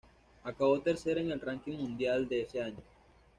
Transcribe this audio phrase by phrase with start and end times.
[0.43, 2.81] Acabó tercera en el ranking mundial de ese año.